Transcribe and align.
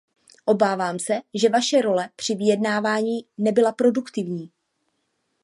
Obávám 0.45 0.99
se, 0.99 1.21
že 1.33 1.49
vaše 1.49 1.81
role 1.81 2.09
při 2.15 2.35
vyjednávání 2.35 3.25
nebyla 3.37 3.71
produktivní. 3.71 4.51